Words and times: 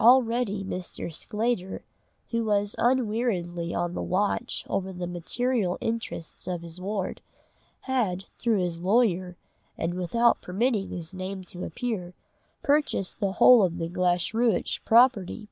Already 0.00 0.64
Mr. 0.64 1.14
Sclater, 1.14 1.84
who 2.30 2.44
was 2.46 2.74
unweariedly 2.80 3.72
on 3.72 3.94
the 3.94 4.02
watch 4.02 4.64
over 4.68 4.92
the 4.92 5.06
material 5.06 5.78
interests 5.80 6.48
of 6.48 6.62
his 6.62 6.80
ward, 6.80 7.20
had, 7.82 8.24
through 8.40 8.58
his 8.58 8.80
lawyer, 8.80 9.36
and 9.78 9.94
without 9.94 10.42
permitting 10.42 10.88
his 10.90 11.14
name 11.14 11.44
to 11.44 11.62
appear, 11.62 12.12
purchased 12.64 13.20
the 13.20 13.34
whole 13.34 13.62
of 13.62 13.78
the 13.78 13.88
Glashruach 13.88 14.84
property. 14.84 15.48